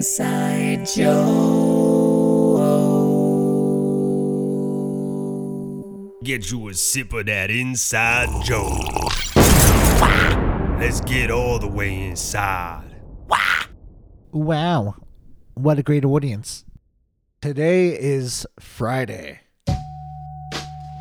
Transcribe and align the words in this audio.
Inside 0.00 0.86
Joe. 0.96 1.28
Get 6.24 6.50
you 6.50 6.68
a 6.68 6.74
sip 6.74 7.12
of 7.12 7.26
that 7.26 7.50
inside 7.50 8.30
Joe. 8.42 8.80
Let's 10.80 11.02
get 11.02 11.30
all 11.30 11.58
the 11.58 11.68
way 11.68 12.08
inside. 12.08 12.96
Wow. 14.32 14.94
What 15.52 15.78
a 15.78 15.82
great 15.82 16.06
audience. 16.06 16.64
Today 17.42 17.88
is 17.88 18.46
Friday, 18.58 19.40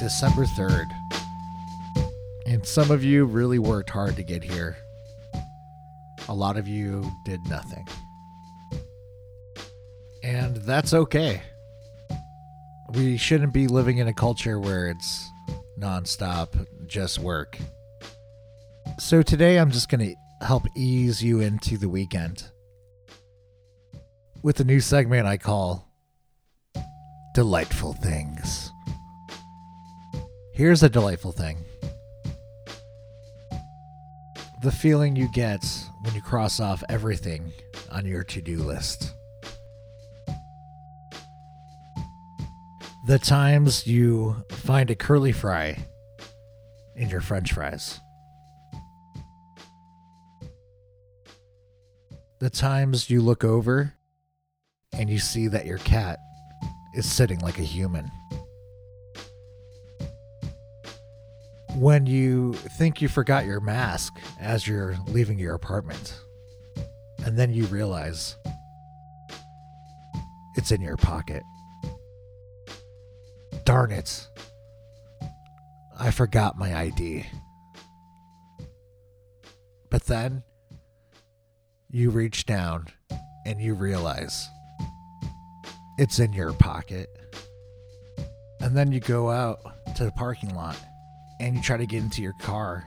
December 0.00 0.46
3rd. 0.46 0.86
And 2.44 2.66
some 2.66 2.90
of 2.90 3.04
you 3.04 3.24
really 3.24 3.60
worked 3.60 3.90
hard 3.90 4.16
to 4.16 4.24
get 4.24 4.42
here. 4.42 4.76
A 6.28 6.34
lot 6.34 6.56
of 6.56 6.66
you 6.66 7.08
did 7.24 7.46
nothing. 7.46 7.86
And 10.22 10.56
that's 10.56 10.92
okay. 10.92 11.42
We 12.90 13.16
shouldn't 13.16 13.52
be 13.52 13.66
living 13.66 13.98
in 13.98 14.08
a 14.08 14.14
culture 14.14 14.58
where 14.58 14.88
it's 14.88 15.30
nonstop, 15.78 16.66
just 16.86 17.18
work. 17.18 17.58
So 18.98 19.22
today 19.22 19.58
I'm 19.58 19.70
just 19.70 19.88
going 19.88 20.06
to 20.06 20.46
help 20.46 20.64
ease 20.76 21.22
you 21.22 21.40
into 21.40 21.78
the 21.78 21.88
weekend 21.88 22.44
with 24.42 24.60
a 24.60 24.64
new 24.64 24.80
segment 24.80 25.26
I 25.26 25.36
call 25.36 25.88
Delightful 27.34 27.94
Things. 27.94 28.70
Here's 30.52 30.82
a 30.82 30.88
delightful 30.88 31.32
thing 31.32 31.64
the 34.62 34.70
feeling 34.70 35.16
you 35.16 35.26
get 35.32 35.64
when 36.02 36.14
you 36.14 36.20
cross 36.20 36.60
off 36.60 36.84
everything 36.90 37.50
on 37.90 38.04
your 38.04 38.22
to 38.24 38.42
do 38.42 38.58
list. 38.58 39.14
The 43.06 43.18
times 43.18 43.86
you 43.86 44.36
find 44.50 44.90
a 44.90 44.94
curly 44.94 45.32
fry 45.32 45.78
in 46.94 47.08
your 47.08 47.22
french 47.22 47.52
fries. 47.52 47.98
The 52.40 52.50
times 52.50 53.08
you 53.08 53.22
look 53.22 53.42
over 53.42 53.94
and 54.92 55.08
you 55.08 55.18
see 55.18 55.48
that 55.48 55.64
your 55.64 55.78
cat 55.78 56.18
is 56.94 57.10
sitting 57.10 57.38
like 57.40 57.58
a 57.58 57.64
human. 57.64 58.10
When 61.76 62.04
you 62.04 62.52
think 62.52 63.00
you 63.00 63.08
forgot 63.08 63.46
your 63.46 63.60
mask 63.60 64.18
as 64.38 64.66
you're 64.66 64.96
leaving 65.06 65.38
your 65.38 65.54
apartment, 65.54 66.20
and 67.24 67.38
then 67.38 67.52
you 67.52 67.64
realize 67.66 68.36
it's 70.56 70.70
in 70.70 70.82
your 70.82 70.96
pocket. 70.96 71.42
Darn 73.64 73.92
it. 73.92 74.26
I 75.98 76.10
forgot 76.10 76.58
my 76.58 76.74
ID. 76.74 77.26
But 79.90 80.06
then 80.06 80.42
you 81.90 82.10
reach 82.10 82.46
down 82.46 82.86
and 83.44 83.60
you 83.60 83.74
realize 83.74 84.48
it's 85.98 86.18
in 86.18 86.32
your 86.32 86.52
pocket. 86.52 87.08
And 88.60 88.76
then 88.76 88.92
you 88.92 89.00
go 89.00 89.30
out 89.30 89.60
to 89.96 90.04
the 90.04 90.12
parking 90.12 90.54
lot 90.54 90.78
and 91.40 91.56
you 91.56 91.62
try 91.62 91.76
to 91.76 91.86
get 91.86 92.02
into 92.02 92.22
your 92.22 92.34
car 92.40 92.84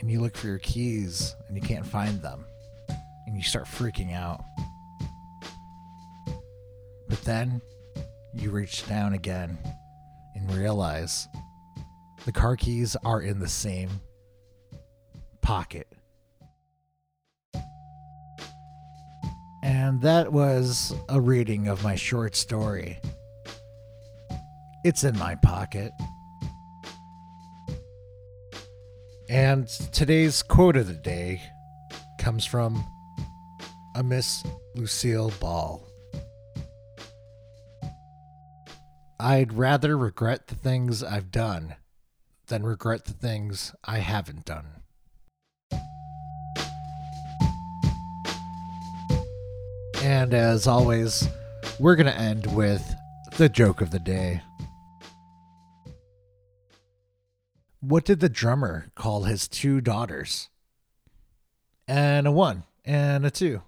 and 0.00 0.10
you 0.10 0.20
look 0.20 0.36
for 0.36 0.46
your 0.46 0.58
keys 0.58 1.34
and 1.48 1.56
you 1.56 1.62
can't 1.62 1.86
find 1.86 2.22
them 2.22 2.44
and 3.26 3.36
you 3.36 3.42
start 3.42 3.66
freaking 3.66 4.14
out. 4.14 4.42
But 7.08 7.22
then 7.22 7.60
you 8.40 8.50
reach 8.50 8.86
down 8.86 9.14
again 9.14 9.58
and 10.34 10.54
realize 10.54 11.28
the 12.24 12.32
car 12.32 12.56
keys 12.56 12.96
are 13.04 13.20
in 13.20 13.38
the 13.38 13.48
same 13.48 13.90
pocket. 15.42 15.86
And 19.62 20.00
that 20.02 20.32
was 20.32 20.94
a 21.08 21.20
reading 21.20 21.68
of 21.68 21.82
my 21.82 21.94
short 21.94 22.36
story. 22.36 23.00
It's 24.84 25.02
in 25.02 25.18
my 25.18 25.34
pocket. 25.36 25.92
And 29.28 29.66
today's 29.66 30.42
quote 30.42 30.76
of 30.76 30.86
the 30.86 30.94
day 30.94 31.42
comes 32.18 32.44
from 32.44 32.84
a 33.96 34.02
Miss 34.02 34.44
Lucille 34.74 35.32
Ball. 35.40 35.82
I'd 39.18 39.54
rather 39.54 39.96
regret 39.96 40.48
the 40.48 40.54
things 40.54 41.02
I've 41.02 41.30
done 41.30 41.76
than 42.48 42.64
regret 42.64 43.06
the 43.06 43.14
things 43.14 43.74
I 43.82 43.98
haven't 43.98 44.44
done. 44.44 44.66
And 50.02 50.34
as 50.34 50.66
always, 50.66 51.28
we're 51.80 51.96
going 51.96 52.06
to 52.06 52.18
end 52.18 52.54
with 52.54 52.94
the 53.38 53.48
joke 53.48 53.80
of 53.80 53.90
the 53.90 53.98
day. 53.98 54.42
What 57.80 58.04
did 58.04 58.20
the 58.20 58.28
drummer 58.28 58.90
call 58.94 59.24
his 59.24 59.48
two 59.48 59.80
daughters? 59.80 60.50
And 61.88 62.26
a 62.26 62.32
one 62.32 62.64
and 62.84 63.24
a 63.24 63.30
two. 63.30 63.62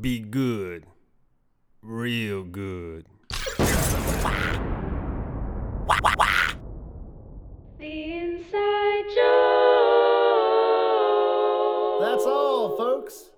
Be 0.00 0.18
good. 0.18 0.86
Real 1.82 2.42
good. 2.42 3.04
The 7.78 8.04
Inside 8.14 9.04
Joe. 9.14 9.58
That's 12.00 12.24
all, 12.24 12.78
folks. 12.78 13.28